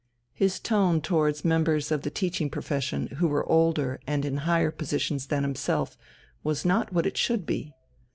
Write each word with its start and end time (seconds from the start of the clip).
His 0.33 0.59
tone 0.59 0.99
towards 0.99 1.45
members 1.45 1.91
of 1.91 2.01
the 2.01 2.09
teaching 2.09 2.49
profession 2.49 3.05
who 3.17 3.27
were 3.27 3.45
older 3.47 3.99
and 4.07 4.25
in 4.25 4.37
higher 4.49 4.71
positions 4.71 5.27
than 5.27 5.43
himself 5.43 5.95
was 6.43 6.65
not 6.65 6.91
what 6.91 7.05
it 7.05 7.17
should 7.17 7.45
be. 7.45 7.75